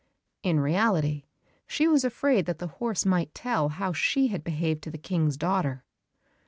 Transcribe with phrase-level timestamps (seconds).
[0.41, 1.25] In reality,
[1.67, 5.37] she was afraid that the horse might tell how she had behaved to the King's
[5.37, 5.83] daughter.